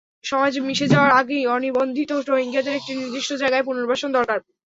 সমাজে 0.23 0.59
মিশে 0.67 0.85
যাওয়ার 0.93 1.11
আগেই 1.19 1.43
অনিবন্ধিত 1.55 2.11
রোহিঙ্গাদের 2.23 2.77
একটি 2.79 2.91
নির্দিষ্ট 2.95 3.31
জায়গায় 3.41 3.65
পুনর্বাসন 3.67 4.09
দরকার। 4.17 4.39